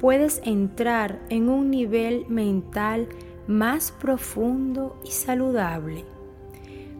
[0.00, 3.08] puedes entrar en un nivel mental
[3.46, 6.04] más profundo y saludable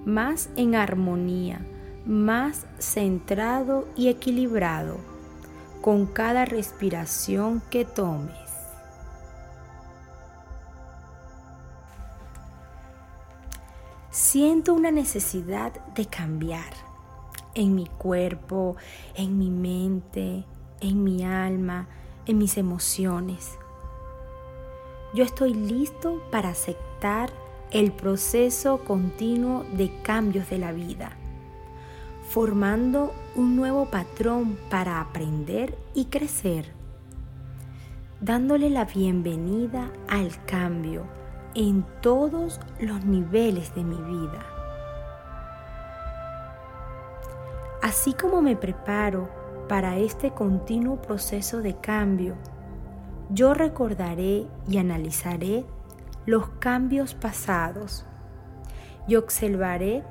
[0.05, 1.61] más en armonía,
[2.07, 4.99] más centrado y equilibrado
[5.81, 8.35] con cada respiración que tomes.
[14.11, 16.73] Siento una necesidad de cambiar
[17.55, 18.77] en mi cuerpo,
[19.15, 20.45] en mi mente,
[20.81, 21.89] en mi alma,
[22.27, 23.59] en mis emociones.
[25.15, 27.31] Yo estoy listo para aceptar
[27.71, 31.13] el proceso continuo de cambios de la vida,
[32.29, 36.73] formando un nuevo patrón para aprender y crecer,
[38.21, 41.05] dándole la bienvenida al cambio
[41.55, 44.47] en todos los niveles de mi vida.
[47.83, 49.40] Así como me preparo
[49.71, 52.35] para este continuo proceso de cambio,
[53.29, 55.65] yo recordaré y analizaré
[56.27, 58.05] los cambios pasados
[59.07, 60.03] y observaré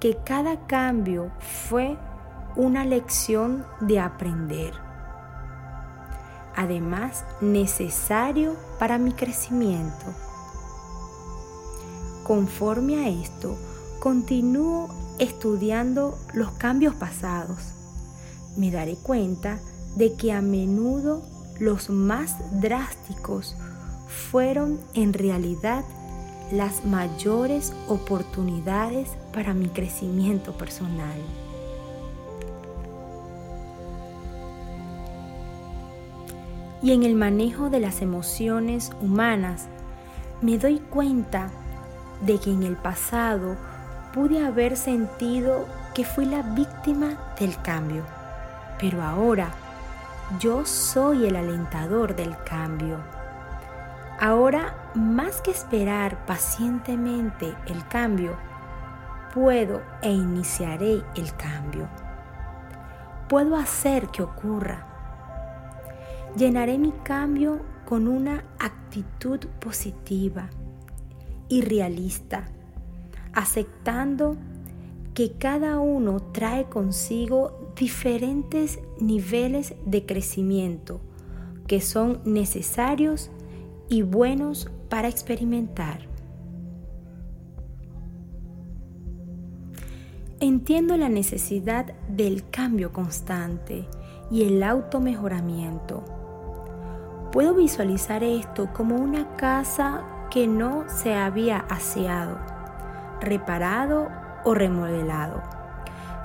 [0.00, 1.96] que cada cambio fue
[2.56, 4.74] una lección de aprender.
[6.54, 10.04] Además, necesario para mi crecimiento.
[12.22, 13.56] Conforme a esto,
[13.98, 17.79] continúo estudiando los cambios pasados.
[18.56, 19.58] Me daré cuenta
[19.96, 21.22] de que a menudo
[21.58, 23.56] los más drásticos
[24.08, 25.84] fueron en realidad
[26.52, 31.18] las mayores oportunidades para mi crecimiento personal.
[36.82, 39.66] Y en el manejo de las emociones humanas,
[40.40, 41.50] me doy cuenta
[42.24, 43.56] de que en el pasado
[44.14, 48.04] pude haber sentido que fui la víctima del cambio,
[48.80, 49.50] pero ahora
[50.38, 52.98] yo soy el alentador del cambio
[54.22, 58.36] Ahora, más que esperar pacientemente el cambio,
[59.32, 61.88] puedo e iniciaré el cambio.
[63.30, 64.86] Puedo hacer que ocurra.
[66.36, 70.50] Llenaré mi cambio con una actitud positiva
[71.48, 72.44] y realista,
[73.32, 74.36] aceptando
[75.14, 81.00] que cada uno trae consigo diferentes niveles de crecimiento
[81.66, 83.30] que son necesarios
[83.88, 86.08] y buenos para experimentar.
[90.40, 93.86] Entiendo la necesidad del cambio constante
[94.30, 96.02] y el automejoramiento.
[97.30, 102.38] Puedo visualizar esto como una casa que no se había aseado,
[103.20, 104.08] reparado
[104.44, 105.42] o remodelado,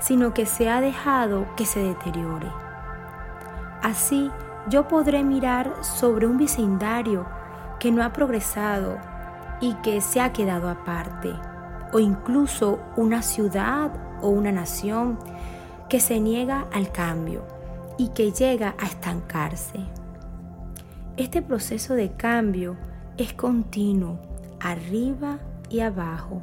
[0.00, 2.48] sino que se ha dejado que se deteriore.
[3.82, 4.30] Así
[4.68, 7.26] yo podré mirar sobre un vecindario
[7.78, 8.98] que no ha progresado
[9.60, 11.32] y que se ha quedado aparte,
[11.92, 15.18] o incluso una ciudad o una nación
[15.88, 17.44] que se niega al cambio
[17.96, 19.80] y que llega a estancarse.
[21.16, 22.76] Este proceso de cambio
[23.16, 24.18] es continuo,
[24.60, 25.38] arriba
[25.70, 26.42] y abajo,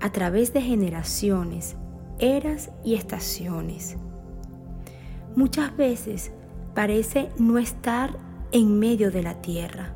[0.00, 1.76] a través de generaciones,
[2.20, 3.96] eras y estaciones.
[5.34, 6.32] Muchas veces
[6.74, 8.16] parece no estar
[8.52, 9.94] en medio de la tierra.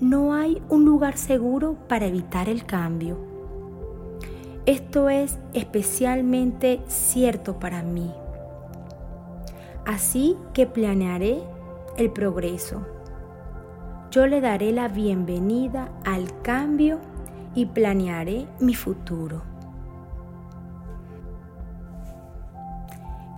[0.00, 3.18] No hay un lugar seguro para evitar el cambio.
[4.66, 8.12] Esto es especialmente cierto para mí.
[9.84, 11.42] Así que planearé
[11.96, 12.86] el progreso.
[14.10, 16.98] Yo le daré la bienvenida al cambio
[17.54, 19.51] y planearé mi futuro.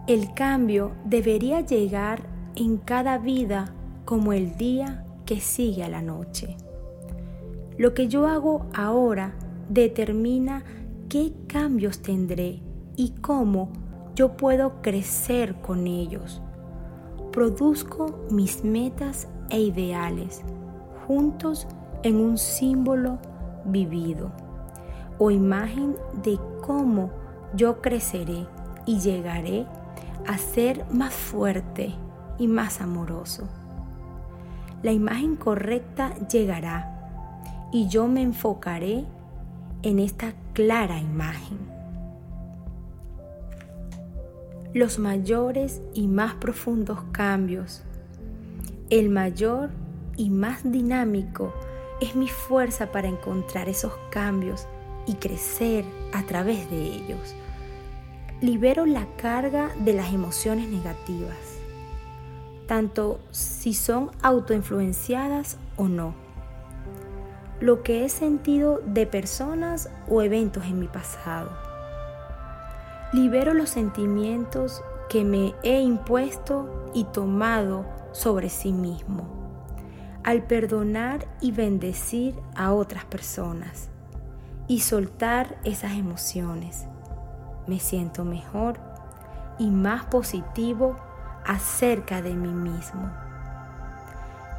[0.06, 2.24] El cambio debería llegar
[2.56, 3.72] en cada vida
[4.04, 6.58] como el día que sigue a la noche.
[7.78, 9.34] Lo que yo hago ahora
[9.70, 10.62] determina
[11.08, 12.60] qué cambios tendré
[12.96, 13.72] y cómo
[14.14, 16.42] yo puedo crecer con ellos.
[17.32, 20.42] Produzco mis metas e ideales
[21.06, 21.66] juntos
[22.02, 23.18] en un símbolo
[23.64, 24.32] vivido
[25.18, 27.10] o imagen de cómo
[27.54, 28.46] yo creceré
[28.84, 29.83] y llegaré a
[30.38, 31.94] ser más fuerte
[32.38, 33.48] y más amoroso.
[34.82, 39.04] La imagen correcta llegará y yo me enfocaré
[39.82, 41.58] en esta clara imagen.
[44.72, 47.82] Los mayores y más profundos cambios,
[48.90, 49.70] el mayor
[50.16, 51.52] y más dinámico
[52.00, 54.66] es mi fuerza para encontrar esos cambios
[55.06, 57.34] y crecer a través de ellos.
[58.40, 61.36] Libero la carga de las emociones negativas,
[62.66, 66.14] tanto si son autoinfluenciadas o no.
[67.60, 71.50] Lo que he sentido de personas o eventos en mi pasado.
[73.12, 79.44] Libero los sentimientos que me he impuesto y tomado sobre sí mismo
[80.24, 83.90] al perdonar y bendecir a otras personas
[84.66, 86.86] y soltar esas emociones.
[87.66, 88.78] Me siento mejor
[89.58, 90.96] y más positivo
[91.46, 93.10] acerca de mí mismo.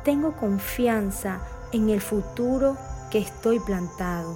[0.04, 1.40] Tengo confianza
[1.72, 2.78] en el futuro
[3.12, 4.36] que estoy plantado.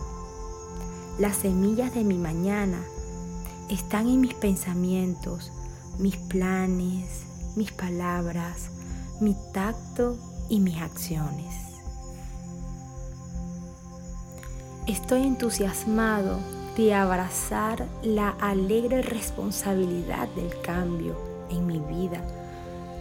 [1.19, 2.79] Las semillas de mi mañana
[3.69, 5.51] están en mis pensamientos,
[5.99, 7.23] mis planes,
[7.55, 8.69] mis palabras,
[9.19, 10.17] mi tacto
[10.49, 11.55] y mis acciones.
[14.87, 16.39] Estoy entusiasmado
[16.87, 21.15] abrazar la alegre responsabilidad del cambio
[21.49, 22.21] en mi vida,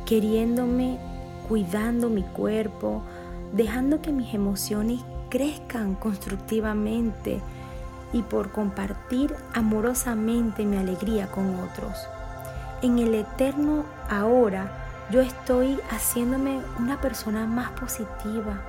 [0.05, 0.99] queriéndome,
[1.49, 3.03] cuidando mi cuerpo,
[3.53, 7.41] dejando que mis emociones crezcan constructivamente
[8.13, 12.09] y por compartir amorosamente mi alegría con otros.
[12.83, 18.61] En el eterno ahora, yo estoy haciéndome una persona más positiva.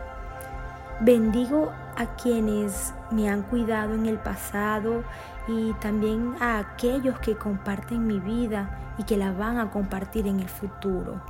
[1.01, 5.03] Bendigo a quienes me han cuidado en el pasado
[5.49, 10.39] y también a aquellos que comparten mi vida y que la van a compartir en
[10.39, 11.21] el futuro.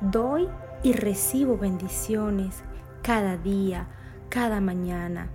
[0.00, 0.48] Doy
[0.84, 2.62] y recibo bendiciones
[3.02, 3.88] cada día,
[4.28, 5.30] cada mañana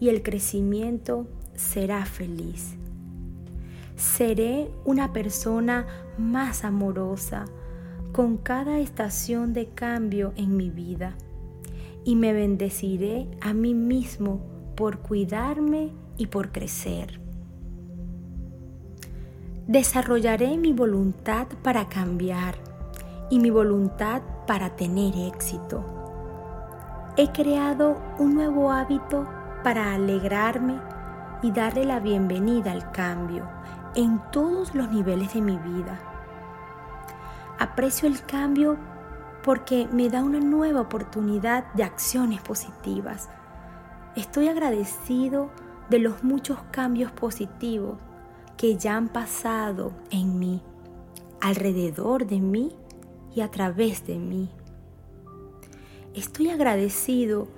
[0.00, 2.74] y el crecimiento será feliz.
[3.96, 7.44] Seré una persona más amorosa,
[8.12, 11.14] con cada estación de cambio en mi vida
[12.04, 14.40] y me bendeciré a mí mismo
[14.76, 17.20] por cuidarme y por crecer.
[19.66, 22.56] Desarrollaré mi voluntad para cambiar
[23.30, 25.84] y mi voluntad para tener éxito.
[27.16, 29.26] He creado un nuevo hábito
[29.62, 30.80] para alegrarme
[31.42, 33.48] y darle la bienvenida al cambio
[33.94, 36.12] en todos los niveles de mi vida
[37.62, 38.76] Aprecio el cambio
[39.44, 43.28] porque me da una nueva oportunidad de acciones positivas.
[44.16, 45.50] Estoy agradecido
[45.90, 47.98] de los muchos cambios positivos
[48.56, 50.62] que ya han pasado en mí,
[51.40, 52.72] alrededor de mí
[53.34, 54.50] y a través de mí.
[56.14, 57.48] Estoy agradecido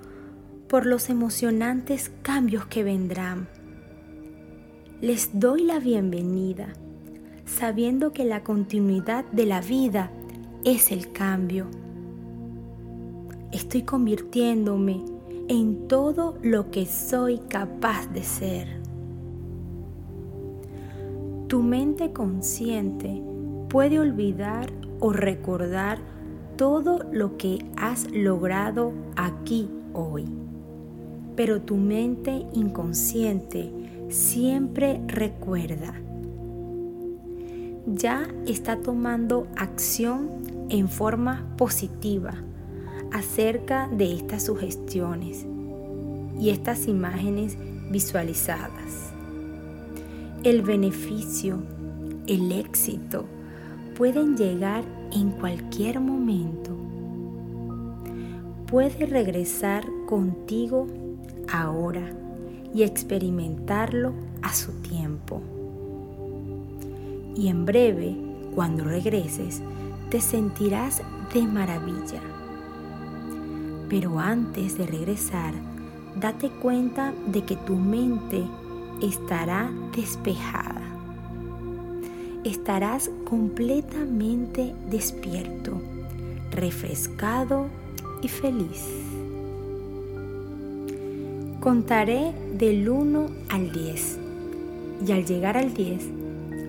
[0.67, 3.47] por los emocionantes cambios que vendrán.
[5.01, 6.69] Les doy la bienvenida
[7.45, 10.11] sabiendo que la continuidad de la vida
[10.65, 11.67] es el cambio.
[13.51, 15.05] Estoy convirtiéndome
[15.47, 18.67] en todo lo que soy capaz de ser.
[21.47, 23.21] Tu mente consciente
[23.69, 25.99] puede olvidar o recordar
[26.57, 30.25] todo lo que has logrado aquí hoy.
[31.35, 33.71] Pero tu mente inconsciente
[34.09, 35.93] siempre recuerda
[37.85, 40.29] ya está tomando acción
[40.69, 42.33] en forma positiva
[43.11, 45.45] acerca de estas sugestiones
[46.39, 47.57] y estas imágenes
[47.91, 49.13] visualizadas.
[50.43, 51.59] El beneficio,
[52.27, 53.25] el éxito
[53.95, 56.71] pueden llegar en cualquier momento.
[58.67, 60.87] Puede regresar contigo
[61.51, 62.11] ahora
[62.73, 65.41] y experimentarlo a su tiempo.
[67.35, 68.15] Y en breve,
[68.55, 69.61] cuando regreses,
[70.09, 71.01] te sentirás
[71.33, 72.21] de maravilla.
[73.89, 75.53] Pero antes de regresar,
[76.15, 78.43] date cuenta de que tu mente
[79.01, 80.81] estará despejada.
[82.43, 85.81] Estarás completamente despierto,
[86.51, 87.67] refrescado
[88.21, 88.87] y feliz.
[91.59, 94.19] Contaré del 1 al 10
[95.07, 96.24] y al llegar al 10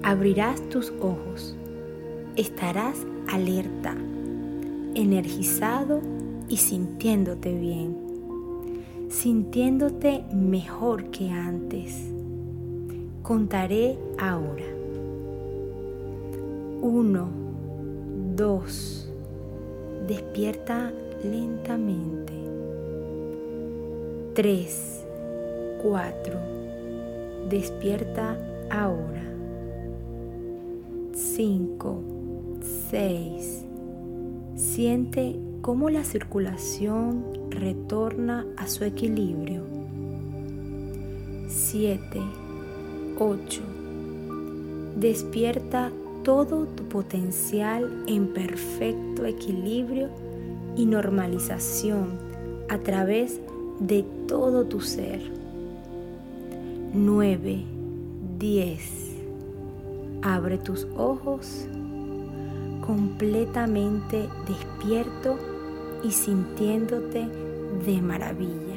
[0.06, 1.56] abrirás tus ojos.
[2.36, 2.96] Estarás
[3.28, 3.94] alerta,
[4.94, 6.00] energizado
[6.48, 8.06] y sintiéndote bien
[9.08, 12.10] sintiéndote mejor que antes.
[13.22, 14.64] Contaré ahora.
[16.82, 17.28] Uno,
[18.34, 19.08] dos,
[20.06, 20.92] despierta
[21.24, 22.32] lentamente.
[24.34, 25.04] Tres,
[25.82, 26.38] cuatro,
[27.48, 28.36] despierta
[28.70, 29.35] ahora.
[31.36, 32.00] Cinco,
[32.90, 33.62] seis,
[34.54, 39.60] siente cómo la circulación retorna a su equilibrio.
[41.46, 42.22] 7.
[43.18, 43.62] 8.
[44.98, 50.08] Despierta todo tu potencial en perfecto equilibrio
[50.74, 52.18] y normalización
[52.70, 53.42] a través
[53.78, 55.20] de todo tu ser.
[56.94, 57.62] 9.
[58.38, 59.05] 10.
[60.22, 61.66] Abre tus ojos
[62.86, 65.38] completamente despierto
[66.02, 67.26] y sintiéndote
[67.84, 68.75] de maravilla.